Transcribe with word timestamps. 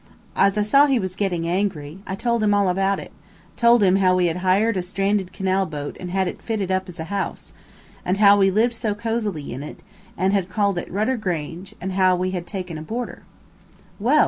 As 0.35 0.57
I 0.57 0.63
saw 0.63 0.87
he 0.87 0.97
was 0.97 1.15
getting 1.15 1.47
angry, 1.47 1.99
I 2.07 2.15
told 2.15 2.41
him 2.41 2.55
all 2.55 2.69
about 2.69 2.99
it, 2.99 3.11
told 3.55 3.83
him 3.83 3.97
how 3.97 4.15
we 4.15 4.25
had 4.25 4.37
hired 4.37 4.75
a 4.75 4.81
stranded 4.81 5.31
canal 5.31 5.67
boat 5.67 5.95
and 5.99 6.09
had 6.09 6.41
fitted 6.41 6.71
it 6.71 6.73
up 6.73 6.89
as 6.89 6.99
a 6.99 7.03
house, 7.13 7.53
and 8.03 8.17
how 8.17 8.35
we 8.35 8.49
lived 8.49 8.73
so 8.73 8.95
cosily 8.95 9.53
in 9.53 9.61
it, 9.61 9.83
and 10.17 10.33
had 10.33 10.49
called 10.49 10.79
it 10.79 10.89
"Rudder 10.91 11.17
Grange," 11.17 11.75
and 11.79 11.91
how 11.91 12.15
we 12.15 12.31
had 12.31 12.47
taken 12.47 12.79
a 12.79 12.81
boarder. 12.81 13.21
"Well!" 13.99 14.19